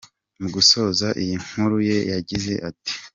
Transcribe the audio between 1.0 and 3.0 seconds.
iyi nkuru ye yagize ati".